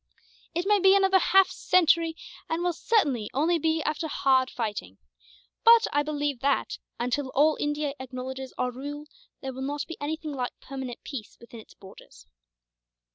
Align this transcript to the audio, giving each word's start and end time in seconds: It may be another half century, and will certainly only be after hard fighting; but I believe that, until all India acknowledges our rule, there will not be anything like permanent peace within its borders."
It 0.55 0.65
may 0.67 0.79
be 0.79 0.95
another 0.95 1.19
half 1.19 1.51
century, 1.51 2.17
and 2.49 2.63
will 2.63 2.73
certainly 2.73 3.29
only 3.35 3.59
be 3.59 3.83
after 3.83 4.07
hard 4.07 4.49
fighting; 4.49 4.97
but 5.63 5.85
I 5.93 6.01
believe 6.01 6.39
that, 6.39 6.79
until 6.99 7.29
all 7.35 7.55
India 7.59 7.93
acknowledges 7.99 8.51
our 8.57 8.71
rule, 8.71 9.05
there 9.41 9.53
will 9.53 9.61
not 9.61 9.85
be 9.85 9.97
anything 10.01 10.31
like 10.33 10.59
permanent 10.59 11.03
peace 11.03 11.37
within 11.39 11.59
its 11.59 11.75
borders." 11.75 12.25